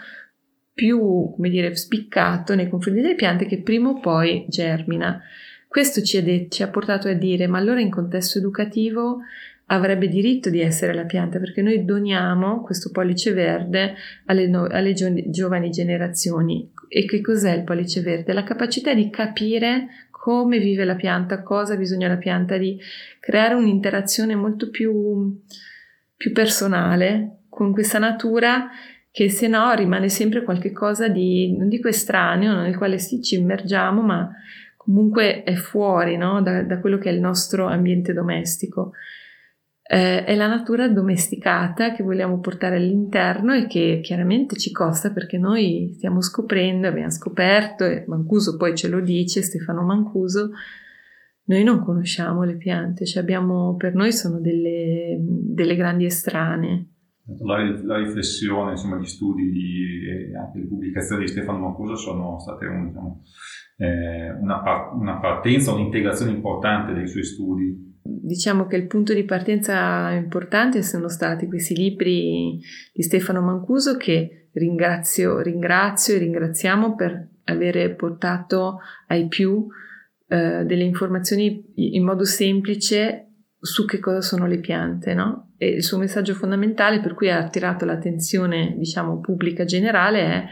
più, 0.75 1.33
come 1.35 1.49
dire, 1.49 1.75
spiccato 1.75 2.55
nei 2.55 2.69
confronti 2.69 3.01
delle 3.01 3.15
piante 3.15 3.47
che 3.47 3.63
prima 3.63 3.89
o 3.89 4.01
poi 4.01 4.45
germina. 4.51 5.23
Questo 5.67 6.03
ci, 6.03 6.23
de- 6.23 6.49
ci 6.51 6.63
ha 6.63 6.69
portato 6.69 7.09
a 7.09 7.15
dire, 7.15 7.47
ma 7.47 7.57
allora 7.57 7.81
in 7.81 7.91
contesto 7.91 8.37
educativo 8.37 9.21
avrebbe 9.67 10.09
diritto 10.09 10.51
di 10.51 10.61
essere 10.61 10.93
la 10.93 11.05
pianta 11.05 11.39
perché 11.39 11.63
noi 11.63 11.85
doniamo 11.85 12.63
questo 12.63 12.91
pollice 12.91 13.33
verde 13.33 13.95
alle, 14.27 14.47
no- 14.47 14.67
alle 14.69 14.93
gio- 14.93 15.31
giovani 15.31 15.71
generazioni 15.71 16.71
e 16.89 17.07
che 17.07 17.21
cos'è 17.21 17.53
il 17.53 17.65
pollice 17.65 18.03
verde? 18.03 18.33
La 18.33 18.45
capacità 18.45 18.93
di 18.93 19.09
capire 19.11 19.89
come 20.11 20.59
vive 20.59 20.85
la 20.85 20.95
pianta, 20.95 21.43
cosa 21.43 21.75
ha 21.75 21.77
bisogno 21.77 22.09
la 22.09 22.17
pianta, 22.17 22.57
di 22.57 22.79
creare 23.21 23.55
un'interazione 23.55 24.35
molto 24.35 24.71
più, 24.71 25.39
più 26.17 26.33
personale 26.33 27.41
con 27.51 27.73
questa 27.73 27.99
natura 27.99 28.71
che 29.11 29.29
se 29.29 29.47
no 29.49 29.73
rimane 29.75 30.09
sempre 30.09 30.43
qualcosa 30.43 31.09
di, 31.09 31.55
non 31.57 31.69
dico 31.69 31.89
estraneo, 31.89 32.55
nel 32.55 32.77
quale 32.77 32.99
sì 32.99 33.23
ci 33.23 33.37
immergiamo, 33.37 34.03
ma 34.03 34.31
comunque 34.77 35.43
è 35.43 35.55
fuori 35.55 36.17
no? 36.17 36.43
da, 36.43 36.63
da 36.63 36.81
quello 36.81 36.99
che 36.99 37.11
è 37.11 37.13
il 37.13 37.21
nostro 37.21 37.67
ambiente 37.67 38.13
domestico 38.13 38.93
eh, 39.87 40.25
è 40.25 40.35
la 40.35 40.47
natura 40.47 40.89
domesticata 40.89 41.93
che 41.93 42.03
vogliamo 42.03 42.41
portare 42.41 42.77
all'interno 42.77 43.53
e 43.53 43.67
che 43.67 44.01
chiaramente 44.03 44.57
ci 44.57 44.73
costa 44.73 45.13
perché 45.13 45.37
noi 45.37 45.93
stiamo 45.93 46.23
scoprendo, 46.23 46.89
abbiamo 46.89 47.11
scoperto, 47.11 47.85
e 47.85 48.05
Mancuso 48.07 48.57
poi 48.57 48.75
ce 48.75 48.89
lo 48.89 49.01
dice, 49.01 49.43
Stefano 49.43 49.83
Mancuso, 49.83 50.53
noi 51.47 51.63
non 51.65 51.85
conosciamo 51.85 52.45
le 52.45 52.57
piante, 52.57 53.05
cioè 53.05 53.23
abbiamo, 53.23 53.77
per 53.77 53.95
noi 53.95 54.13
sono 54.13 54.41
delle, 54.41 55.19
delle 55.21 55.77
grandi 55.77 56.07
estranee. 56.07 56.89
La, 57.45 57.59
la, 57.85 57.99
riflessione, 57.99 58.73
insomma, 58.73 58.97
gli 58.97 59.07
studi 59.07 59.51
e 60.09 60.37
anche 60.37 60.59
le 60.59 60.67
pubblicazioni 60.67 61.25
di 61.25 61.31
Stefano 61.31 61.59
Mancuso 61.59 61.97
sono 61.97 62.39
state 62.39 62.67
un, 62.67 62.87
diciamo, 62.87 63.23
eh, 63.77 64.31
una, 64.33 64.63
una 64.93 65.19
partenza, 65.19 65.73
un'integrazione 65.73 66.33
importante 66.33 66.95
dei 66.95 67.07
suoi 67.07 67.25
studi 67.25 67.94
Diciamo 68.07 68.67
che 68.67 68.77
il 68.77 68.87
punto 68.87 69.15
di 69.15 69.25
partenza 69.25 70.11
importante 70.11 70.83
sono 70.83 71.09
stati 71.09 71.47
questi 71.47 71.75
libri 71.75 72.61
di 72.93 73.03
Stefano 73.03 73.41
Mancuso 73.41 73.97
che 73.97 74.49
ringrazio, 74.53 75.41
ringrazio 75.41 76.15
e 76.15 76.19
ringraziamo 76.19 76.95
per 76.95 77.29
avere 77.45 77.95
portato 77.95 78.81
ai 79.07 79.27
più 79.27 79.67
eh, 80.29 80.65
delle 80.67 80.85
informazioni 80.85 81.65
in 81.77 82.05
modo 82.05 82.27
semplice 82.27 83.29
su 83.59 83.87
che 83.87 84.01
cosa 84.01 84.21
sono 84.21 84.47
le 84.47 84.59
piante, 84.59 85.15
no? 85.15 85.53
E 85.57 85.69
il 85.69 85.83
suo 85.83 85.97
messaggio 85.97 86.35
fondamentale 86.35 87.01
per 87.01 87.15
cui 87.15 87.31
ha 87.31 87.39
attirato 87.39 87.87
l'attenzione, 87.87 88.75
diciamo, 88.77 89.21
pubblica 89.21 89.65
generale 89.65 90.21
è, 90.21 90.45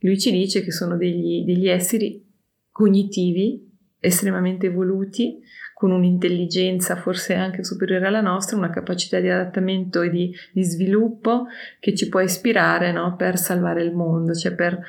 lui 0.00 0.18
ci 0.18 0.30
dice 0.30 0.62
che 0.62 0.72
sono 0.72 0.96
degli, 0.96 1.44
degli 1.44 1.68
esseri 1.68 2.24
cognitivi 2.70 3.65
estremamente 4.06 4.66
evoluti, 4.66 5.42
con 5.74 5.90
un'intelligenza 5.90 6.96
forse 6.96 7.34
anche 7.34 7.62
superiore 7.62 8.06
alla 8.06 8.22
nostra, 8.22 8.56
una 8.56 8.70
capacità 8.70 9.20
di 9.20 9.28
adattamento 9.28 10.00
e 10.00 10.08
di, 10.08 10.34
di 10.50 10.64
sviluppo 10.64 11.48
che 11.78 11.94
ci 11.94 12.08
può 12.08 12.20
ispirare 12.20 12.92
no? 12.92 13.14
per 13.14 13.36
salvare 13.36 13.82
il 13.82 13.92
mondo, 13.92 14.32
cioè 14.32 14.54
per 14.54 14.80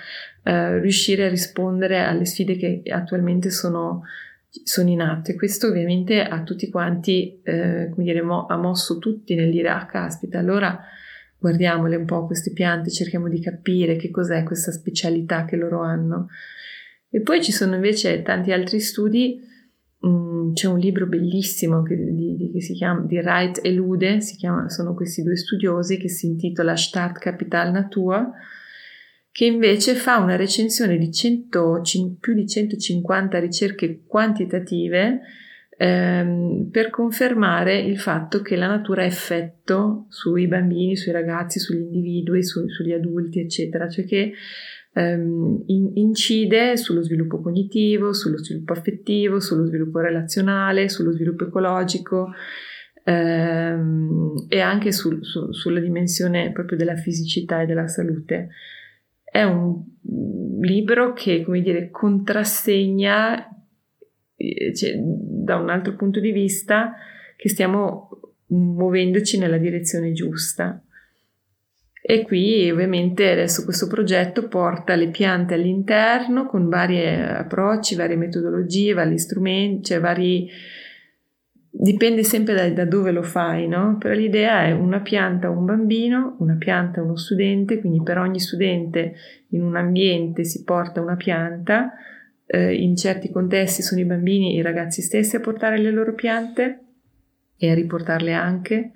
eh, 0.43 0.79
riuscire 0.79 1.25
a 1.25 1.29
rispondere 1.29 2.05
alle 2.05 2.23
sfide 2.23 2.55
che 2.55 2.83
attualmente 2.89 3.49
sono, 3.49 4.03
sono 4.63 4.89
in 4.89 5.01
atto. 5.01 5.31
E 5.31 5.35
questo 5.35 5.67
ovviamente 5.67 6.23
a 6.23 6.41
tutti 6.43 6.69
quanti, 6.69 7.41
eh, 7.43 7.89
come 7.91 8.05
dire, 8.05 8.21
mo- 8.21 8.45
ha 8.45 8.55
mosso 8.55 8.97
tutti 8.97 9.35
nel 9.35 9.51
dire, 9.51 9.67
ah 9.67 9.85
caspita, 9.85 10.39
allora 10.39 10.79
guardiamole 11.37 11.97
un 11.97 12.05
po' 12.05 12.25
queste 12.25 12.51
piante, 12.53 12.89
cerchiamo 12.91 13.27
di 13.27 13.41
capire 13.41 13.97
che 13.97 14.09
cos'è 14.09 14.43
questa 14.43 14.71
specialità 14.71 15.43
che 15.43 15.57
loro 15.57 15.81
hanno. 15.81 16.29
E 17.09 17.21
poi 17.21 17.43
ci 17.43 17.51
sono 17.51 17.75
invece 17.75 18.21
tanti 18.21 18.51
altri 18.51 18.79
studi 18.79 19.45
Mm, 20.05 20.53
c'è 20.53 20.67
un 20.67 20.77
libro 20.77 21.07
bellissimo 21.07 21.81
che, 21.81 21.95
di, 21.95 22.35
di, 22.35 22.51
che 22.51 22.61
si 22.61 22.73
chiama 22.73 23.01
di 23.01 23.17
Wright 23.17 23.59
e 23.63 23.71
Lude, 23.71 24.19
chiama, 24.37 24.69
sono 24.69 24.93
questi 24.93 25.23
due 25.23 25.35
studiosi 25.35 25.97
che 25.97 26.07
si 26.07 26.27
intitola 26.27 26.75
Start 26.75 27.17
Capital 27.17 27.71
Natur, 27.71 28.29
che 29.31 29.45
invece 29.45 29.95
fa 29.95 30.17
una 30.17 30.35
recensione 30.35 30.97
di 30.97 31.11
100, 31.11 31.81
più 32.19 32.33
di 32.35 32.47
150 32.47 33.39
ricerche 33.39 34.03
quantitative 34.05 35.21
ehm, 35.77 36.69
per 36.71 36.91
confermare 36.91 37.79
il 37.79 37.97
fatto 37.99 38.41
che 38.41 38.55
la 38.55 38.67
natura 38.67 39.01
ha 39.01 39.05
effetto 39.05 40.05
sui 40.09 40.47
bambini, 40.47 40.95
sui 40.95 41.11
ragazzi, 41.11 41.59
sugli 41.59 41.81
individui, 41.81 42.43
su, 42.43 42.67
sugli 42.67 42.93
adulti, 42.93 43.39
eccetera, 43.39 43.89
cioè 43.89 44.05
che 44.05 44.33
ehm, 44.97 45.63
in, 45.67 45.91
incide 45.93 46.75
sullo 46.75 47.03
sviluppo 47.03 47.39
cognitivo, 47.39 48.13
sullo 48.13 48.37
sviluppo 48.37 48.73
affettivo, 48.73 49.39
sullo 49.39 49.65
sviluppo 49.65 49.99
relazionale, 49.99 50.89
sullo 50.89 51.11
sviluppo 51.11 51.45
ecologico 51.45 52.31
ehm, 53.03 54.47
e 54.49 54.59
anche 54.59 54.91
sul, 54.91 55.23
su, 55.23 55.51
sulla 55.51 55.79
dimensione 55.79 56.51
proprio 56.51 56.77
della 56.77 56.95
fisicità 56.95 57.61
e 57.61 57.65
della 57.67 57.87
salute. 57.87 58.49
È 59.23 59.43
un 59.43 59.83
libro 60.61 61.13
che, 61.13 61.43
come 61.43 61.61
dire, 61.61 61.91
contrassegna 61.91 63.47
eh, 64.35 64.73
cioè, 64.73 64.95
da 64.97 65.57
un 65.57 65.69
altro 65.69 65.95
punto 65.95 66.19
di 66.19 66.31
vista 66.31 66.93
che 67.35 67.49
stiamo 67.49 68.09
muovendoci 68.47 69.37
nella 69.37 69.57
direzione 69.57 70.11
giusta. 70.13 70.81
E 72.09 72.21
qui 72.21 72.71
ovviamente 72.71 73.29
adesso 73.29 73.65
questo 73.65 73.87
progetto 73.87 74.47
porta 74.47 74.95
le 74.95 75.09
piante 75.09 75.55
all'interno 75.55 76.45
con 76.45 76.69
vari 76.69 77.05
approcci, 77.05 77.95
varie 77.95 78.15
metodologie, 78.15 78.93
vari 78.93 79.19
strumenti, 79.19 79.87
cioè 79.87 79.99
vari... 79.99 80.49
Dipende 81.69 82.23
sempre 82.23 82.53
da, 82.53 82.69
da 82.69 82.85
dove 82.85 83.11
lo 83.11 83.23
fai, 83.23 83.67
no? 83.67 83.97
Però 83.99 84.13
l'idea 84.13 84.63
è 84.63 84.71
una 84.71 85.01
pianta 85.01 85.49
un 85.49 85.65
bambino, 85.65 86.37
una 86.39 86.55
pianta 86.55 87.01
uno 87.01 87.17
studente, 87.17 87.81
quindi 87.81 88.01
per 88.01 88.19
ogni 88.19 88.39
studente 88.39 89.15
in 89.49 89.61
un 89.61 89.75
ambiente 89.75 90.45
si 90.45 90.63
porta 90.63 91.01
una 91.01 91.17
pianta, 91.17 91.91
eh, 92.45 92.73
in 92.73 92.95
certi 92.95 93.29
contesti 93.29 93.81
sono 93.81 93.99
i 93.99 94.05
bambini 94.05 94.53
e 94.53 94.59
i 94.59 94.61
ragazzi 94.61 95.01
stessi 95.01 95.35
a 95.35 95.41
portare 95.41 95.77
le 95.77 95.91
loro 95.91 96.13
piante 96.13 96.79
e 97.57 97.69
a 97.69 97.73
riportarle 97.73 98.31
anche 98.31 98.93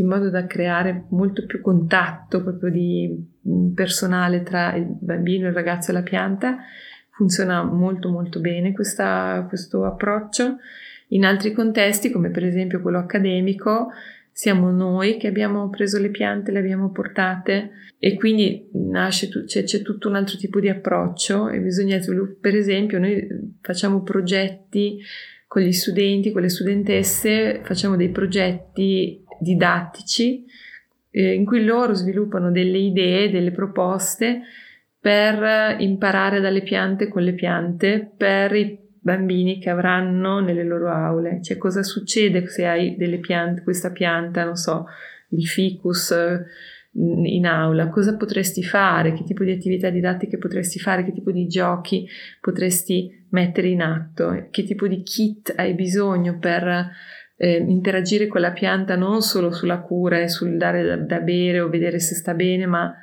in 0.00 0.06
modo 0.06 0.30
da 0.30 0.46
creare 0.46 1.04
molto 1.10 1.44
più 1.44 1.60
contatto 1.60 2.42
proprio 2.42 2.70
di 2.70 3.28
mm, 3.46 3.74
personale 3.74 4.42
tra 4.42 4.74
il 4.74 4.86
bambino, 4.88 5.46
il 5.46 5.54
ragazzo 5.54 5.90
e 5.90 5.94
la 5.94 6.02
pianta. 6.02 6.56
Funziona 7.10 7.62
molto 7.62 8.08
molto 8.08 8.40
bene 8.40 8.72
questa, 8.72 9.44
questo 9.46 9.84
approccio. 9.84 10.56
In 11.08 11.24
altri 11.24 11.52
contesti, 11.52 12.10
come 12.10 12.30
per 12.30 12.44
esempio 12.44 12.80
quello 12.80 12.98
accademico, 12.98 13.88
siamo 14.32 14.70
noi 14.70 15.18
che 15.18 15.26
abbiamo 15.26 15.68
preso 15.68 15.98
le 15.98 16.08
piante, 16.08 16.50
le 16.50 16.60
abbiamo 16.60 16.90
portate 16.90 17.72
e 17.98 18.14
quindi 18.14 18.70
nasce, 18.72 19.28
c'è, 19.28 19.64
c'è 19.64 19.82
tutto 19.82 20.08
un 20.08 20.14
altro 20.14 20.38
tipo 20.38 20.60
di 20.60 20.70
approccio 20.70 21.50
e 21.50 21.58
bisogna 21.60 22.00
sviluppare, 22.00 22.38
per 22.40 22.56
esempio, 22.56 22.98
noi 22.98 23.26
facciamo 23.60 24.02
progetti 24.02 24.98
con 25.46 25.60
gli 25.60 25.72
studenti, 25.72 26.30
con 26.30 26.40
le 26.40 26.48
studentesse, 26.48 27.60
facciamo 27.64 27.96
dei 27.96 28.08
progetti 28.08 29.24
didattici 29.40 30.44
eh, 31.10 31.32
in 31.32 31.44
cui 31.44 31.64
loro 31.64 31.94
sviluppano 31.94 32.50
delle 32.50 32.78
idee, 32.78 33.30
delle 33.30 33.50
proposte 33.50 34.42
per 35.00 35.76
imparare 35.80 36.40
dalle 36.40 36.62
piante 36.62 37.08
con 37.08 37.22
le 37.22 37.32
piante 37.32 38.12
per 38.16 38.54
i 38.54 38.78
bambini 39.00 39.58
che 39.58 39.70
avranno 39.70 40.40
nelle 40.40 40.64
loro 40.64 40.90
aule. 40.90 41.42
Cioè 41.42 41.56
cosa 41.56 41.82
succede 41.82 42.46
se 42.46 42.66
hai 42.66 42.96
delle 42.96 43.18
piante, 43.18 43.62
questa 43.62 43.90
pianta, 43.90 44.44
non 44.44 44.56
so, 44.56 44.86
il 45.30 45.46
ficus 45.46 46.14
in 46.92 47.46
aula, 47.46 47.88
cosa 47.88 48.16
potresti 48.16 48.64
fare, 48.64 49.12
che 49.12 49.22
tipo 49.22 49.44
di 49.44 49.52
attività 49.52 49.90
didattiche 49.90 50.38
potresti 50.38 50.80
fare, 50.80 51.04
che 51.04 51.12
tipo 51.12 51.30
di 51.30 51.46
giochi 51.46 52.06
potresti 52.40 53.26
mettere 53.30 53.68
in 53.68 53.80
atto, 53.80 54.48
che 54.50 54.64
tipo 54.64 54.88
di 54.88 55.02
kit 55.02 55.54
hai 55.56 55.74
bisogno 55.74 56.38
per 56.38 56.90
eh, 57.42 57.56
interagire 57.56 58.26
con 58.26 58.42
la 58.42 58.52
pianta 58.52 58.96
non 58.96 59.22
solo 59.22 59.50
sulla 59.50 59.80
cura 59.80 60.20
e 60.20 60.28
sul 60.28 60.58
dare 60.58 60.82
da, 60.82 60.96
da 60.96 61.20
bere 61.20 61.60
o 61.60 61.70
vedere 61.70 61.98
se 61.98 62.14
sta 62.14 62.34
bene, 62.34 62.66
ma 62.66 62.94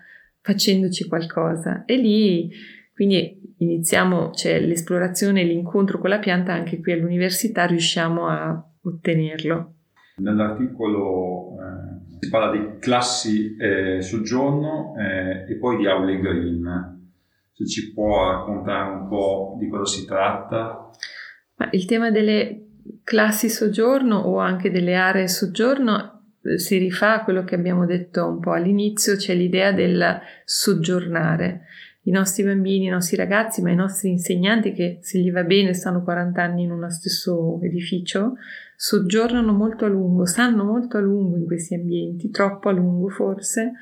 facendoci 0.42 1.08
qualcosa. 1.08 1.86
E 1.86 1.98
lì 1.98 2.52
quindi 2.94 3.56
iniziamo, 3.58 4.32
cioè 4.34 4.60
l'esplorazione 4.60 5.42
e 5.42 5.46
l'incontro 5.46 5.98
con 5.98 6.12
la 6.12 6.20
pianta 6.20 6.54
anche 6.54 6.80
qui 6.80 6.92
all'università 6.92 7.66
riusciamo 7.66 8.28
a 8.28 8.64
ottenerlo. 8.84 9.74
Nell'articolo 10.18 11.56
eh, 11.60 12.18
si 12.20 12.30
parla 12.30 12.52
di 12.52 12.78
classi 12.80 13.56
eh, 13.56 14.02
soggiorno 14.02 14.94
eh, 15.00 15.52
e 15.52 15.56
poi 15.56 15.78
di 15.78 15.88
aule 15.88 16.20
green. 16.20 17.10
Se 17.54 17.66
ci 17.66 17.92
può 17.92 18.30
raccontare 18.30 18.92
un 18.92 19.08
po' 19.08 19.58
di 19.60 19.68
cosa 19.68 19.86
si 19.86 20.06
tratta. 20.06 20.92
Ma 21.56 21.70
il 21.72 21.86
tema 21.86 22.12
delle 22.12 22.67
classi 23.04 23.50
soggiorno 23.50 24.18
o 24.18 24.38
anche 24.40 24.72
delle 24.72 24.96
aree 24.96 25.28
soggiorno 25.28 26.18
eh, 26.44 26.58
si 26.60 26.78
rifà 26.78 27.16
a 27.16 27.24
quello 27.24 27.44
che 27.44 27.56
abbiamo 27.56 27.86
detto 27.86 28.26
un 28.26 28.40
po' 28.40 28.54
all'inizio, 28.54 29.16
c'è 29.16 29.34
l'idea 29.34 29.72
del 29.72 30.20
soggiornare. 30.46 31.66
I 32.04 32.12
nostri 32.12 32.44
bambini, 32.44 32.86
i 32.86 32.90
nostri 32.90 33.18
ragazzi, 33.18 33.62
ma 33.62 33.70
i 33.70 33.76
nostri 33.76 34.10
insegnanti 34.10 34.72
che 34.72 35.00
se 35.02 35.20
gli 35.20 35.30
va 35.30 35.44
bene 35.44 35.74
stanno 35.74 36.04
40 36.04 36.42
anni 36.42 36.64
in 36.64 36.72
uno 36.72 36.90
stesso 36.90 37.60
edificio, 37.62 38.36
soggiornano 38.78 39.52
molto 39.52 39.84
a 39.84 39.90
lungo, 39.90 40.26
stanno 40.26 40.64
molto 40.64 40.98
a 40.98 41.02
lungo 41.02 41.36
in 41.36 41.46
questi 41.46 41.74
ambienti, 41.74 42.30
troppo 42.30 42.70
a 42.70 42.72
lungo 42.72 43.10
forse, 43.10 43.74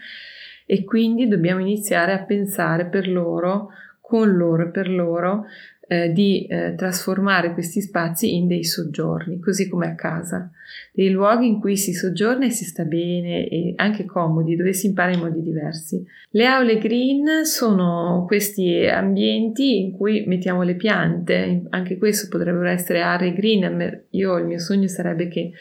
e 0.66 0.84
quindi 0.84 1.28
dobbiamo 1.28 1.62
iniziare 1.62 2.14
a 2.14 2.24
pensare 2.24 2.88
per 2.88 3.08
loro, 3.08 3.70
con 4.02 4.36
loro 4.36 4.64
e 4.64 4.70
per 4.70 4.90
loro, 4.90 5.46
eh, 5.88 6.12
di 6.12 6.46
eh, 6.46 6.74
trasformare 6.76 7.54
questi 7.54 7.82
spazi 7.82 8.36
in 8.36 8.48
dei 8.48 8.64
soggiorni, 8.64 9.40
così 9.40 9.70
come 9.70 9.88
a 9.88 9.96
casa, 9.96 10.50
dei 10.92 11.10
luoghi 11.10 11.48
in 11.48 11.60
cui 11.60 11.78
si 11.78 11.94
soggiorna 11.94 12.46
e 12.46 12.50
si 12.50 12.66
sta 12.66 12.84
bene 12.84 13.48
e 13.48 13.74
anche 13.76 14.06
comodi, 14.06 14.56
dove 14.56 14.74
si 14.74 14.88
impara 14.88 15.14
in 15.14 15.20
modi 15.20 15.42
diversi. 15.42 16.06
Le 16.32 16.46
aule 16.46 16.78
green 16.78 17.46
sono 17.46 18.26
questi 18.28 18.86
ambienti 18.88 19.80
in 19.80 19.92
cui 19.92 20.24
mettiamo 20.26 20.64
le 20.64 20.76
piante, 20.76 21.64
anche 21.70 21.98
questo 21.98 22.28
potrebbero 22.30 22.68
essere 22.68 23.02
aree 23.02 23.34
green. 23.34 24.04
Io 24.12 24.38
il 24.38 24.46
mio 24.46 24.60
sogno 24.60 24.88
sarebbe 24.88 25.28
che 25.28 25.52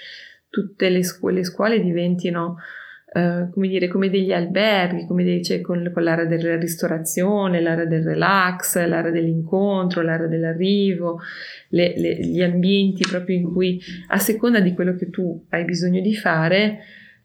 tutte 0.49 0.89
le 0.89 1.03
scuole, 1.03 1.37
le 1.37 1.45
scuole 1.45 1.81
diventino 1.81 2.57
Uh, 3.15 3.49
come 3.51 3.69
dire, 3.69 3.87
come 3.87 4.11
degli 4.11 4.33
alberghi, 4.33 5.07
come 5.07 5.23
dei, 5.23 5.41
cioè 5.41 5.61
con, 5.61 5.89
con, 5.95 6.03
l'area 6.03 6.25
della 6.25 6.57
ristorazione, 6.57 7.61
l'area 7.61 7.85
del 7.85 8.03
relax, 8.03 8.75
l'area 8.85 9.13
dell'incontro, 9.13 10.03
l'area 10.03 10.27
dell'arrivo, 10.27 11.21
le, 11.69 11.95
le, 11.97 12.17
gli 12.17 12.43
ambienti 12.43 13.05
proprio 13.09 13.37
in 13.37 13.53
cui, 13.53 13.81
a 14.09 14.19
seconda 14.19 14.59
di 14.59 14.75
quello 14.75 14.97
che 14.97 15.11
tu 15.11 15.47
hai 15.51 15.65
bisogno 15.65 16.01
di 16.01 16.13
fare, 16.17 16.79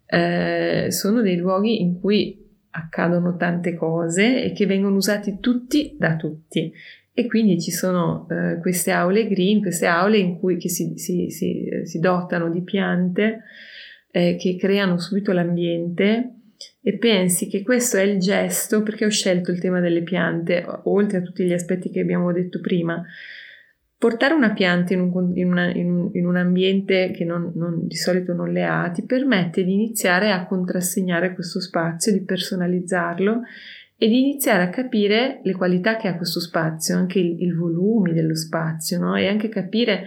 uh, 0.05 0.91
sono 0.91 1.23
dei 1.23 1.37
luoghi 1.37 1.81
in 1.81 1.99
cui 1.99 2.39
accadono 2.69 3.35
tante 3.35 3.73
cose 3.73 4.43
e 4.43 4.51
che 4.51 4.67
vengono 4.67 4.95
usati 4.95 5.39
tutti 5.39 5.95
da 5.97 6.15
tutti. 6.17 6.71
E 7.11 7.25
quindi 7.25 7.59
ci 7.59 7.71
sono 7.71 8.27
uh, 8.29 8.61
queste 8.61 8.91
aule 8.91 9.27
green, 9.27 9.59
queste 9.59 9.87
aule 9.87 10.19
in 10.19 10.37
cui 10.37 10.61
si, 10.69 10.93
si, 10.97 11.31
si, 11.31 11.67
si 11.83 11.99
dotano 11.99 12.51
di 12.51 12.61
piante 12.61 13.41
eh, 14.11 14.35
che 14.37 14.57
creano 14.57 14.97
subito 14.97 15.31
l'ambiente 15.31 16.33
e 16.81 16.97
pensi 16.97 17.47
che 17.47 17.63
questo 17.63 17.97
è 17.97 18.01
il 18.01 18.19
gesto, 18.19 18.83
perché 18.83 19.05
ho 19.05 19.09
scelto 19.09 19.51
il 19.51 19.59
tema 19.59 19.79
delle 19.79 20.03
piante, 20.03 20.65
oltre 20.83 21.19
a 21.19 21.21
tutti 21.21 21.45
gli 21.45 21.53
aspetti 21.53 21.89
che 21.89 22.01
abbiamo 22.01 22.31
detto 22.31 22.59
prima, 22.59 23.03
portare 23.97 24.33
una 24.33 24.53
pianta 24.53 24.93
in 24.93 25.01
un, 25.01 25.37
in 25.37 25.51
una, 25.51 25.71
in 25.71 25.91
un, 25.91 26.09
in 26.13 26.25
un 26.25 26.37
ambiente 26.37 27.11
che 27.11 27.25
non, 27.25 27.51
non, 27.55 27.85
di 27.85 27.97
solito 27.97 28.33
non 28.33 28.51
le 28.51 28.63
ha 28.63 28.89
ti 28.91 29.03
permette 29.03 29.65
di 29.65 29.73
iniziare 29.73 30.31
a 30.31 30.45
contrassegnare 30.45 31.33
questo 31.33 31.59
spazio, 31.59 32.13
di 32.13 32.23
personalizzarlo 32.23 33.41
e 33.97 34.07
di 34.07 34.21
iniziare 34.21 34.63
a 34.63 34.69
capire 34.69 35.41
le 35.43 35.51
qualità 35.53 35.97
che 35.97 36.07
ha 36.07 36.15
questo 36.15 36.39
spazio, 36.39 36.95
anche 36.95 37.19
il 37.19 37.53
volume 37.53 38.13
dello 38.13 38.35
spazio, 38.35 38.97
no? 38.97 39.15
e 39.17 39.27
anche 39.27 39.49
capire 39.49 40.05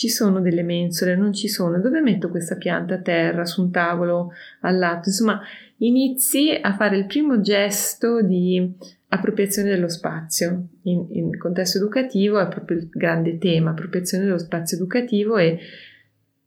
ci 0.00 0.08
sono 0.08 0.40
delle 0.40 0.62
mensole, 0.62 1.14
non 1.14 1.34
ci 1.34 1.46
sono, 1.46 1.78
dove 1.78 2.00
metto 2.00 2.30
questa 2.30 2.56
pianta 2.56 2.94
a 2.94 3.00
terra, 3.02 3.44
su 3.44 3.60
un 3.60 3.70
tavolo, 3.70 4.32
al 4.62 4.78
lato, 4.78 5.10
insomma, 5.10 5.42
inizi 5.76 6.58
a 6.58 6.74
fare 6.74 6.96
il 6.96 7.04
primo 7.04 7.42
gesto 7.42 8.22
di 8.22 8.74
appropriazione 9.08 9.68
dello 9.68 9.90
spazio. 9.90 10.68
In, 10.84 11.06
in 11.10 11.36
contesto 11.36 11.76
educativo 11.76 12.40
è 12.40 12.48
proprio 12.48 12.78
il 12.78 12.88
grande 12.88 13.36
tema, 13.36 13.72
appropriazione 13.72 14.24
dello 14.24 14.38
spazio 14.38 14.78
educativo 14.78 15.36
e 15.36 15.58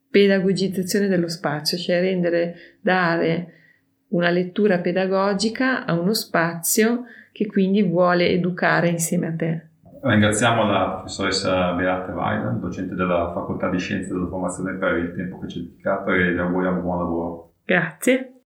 pedagogizzazione 0.10 1.08
dello 1.08 1.28
spazio, 1.28 1.78
cioè 1.78 2.02
rendere, 2.02 2.56
dare 2.82 3.54
una 4.08 4.32
lettura 4.32 4.80
pedagogica 4.80 5.86
a 5.86 5.94
uno 5.94 6.16
spazio 6.16 7.04
che 7.32 7.46
quindi 7.46 7.84
vuole 7.84 8.30
educare 8.30 8.89
insieme 8.89 9.28
a 9.28 9.36
te. 9.36 9.68
Ringraziamo 10.06 10.70
la 10.70 10.89
professoressa 10.96 11.72
Beate 11.72 12.12
Weiland, 12.12 12.60
docente 12.60 12.94
della 12.94 13.32
Facoltà 13.34 13.70
di 13.70 13.80
Scienze 13.80 14.12
della 14.12 14.28
Formazione 14.28 14.74
per 14.74 14.98
il 14.98 15.13
tempo 15.16 15.39
che 15.39 15.48
ci 15.48 15.60
ha 15.60 15.62
dedicato 15.62 16.12
e 16.12 16.34
le 16.34 16.42
auguriamo 16.42 16.82
buon 16.82 16.98
lavoro. 16.98 17.54
Grazie. 17.63 18.44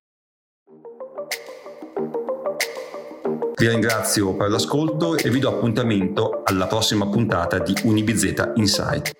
Vi 3.56 3.68
ringrazio 3.68 4.36
per 4.36 4.52
l'ascolto 4.52 5.18
e 5.18 5.32
vi 5.32 5.40
do 5.40 5.50
appuntamento 5.50 6.44
alla 6.44 6.68
prossima 6.68 7.08
puntata 7.08 7.58
di 7.58 7.74
UniBZ 7.86 8.52
Insight. 8.54 9.12